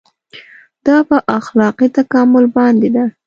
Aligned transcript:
دا 0.85 0.97
په 1.09 1.17
اخلاقي 1.39 1.87
تکامل 1.97 2.45
باندې 2.57 2.89
ده. 2.95 3.05